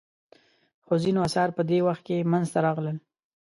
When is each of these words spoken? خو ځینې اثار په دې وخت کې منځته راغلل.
خو 0.85 0.93
ځینې 1.03 1.19
اثار 1.27 1.49
په 1.57 1.61
دې 1.69 1.79
وخت 1.87 2.01
کې 2.07 2.29
منځته 2.31 2.59
راغلل. 2.65 2.97